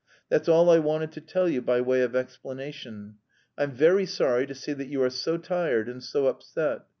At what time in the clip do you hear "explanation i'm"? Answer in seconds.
2.15-3.69